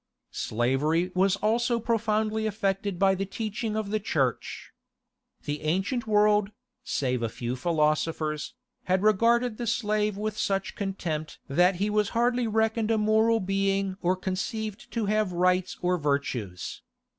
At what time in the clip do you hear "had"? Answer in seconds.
8.85-9.03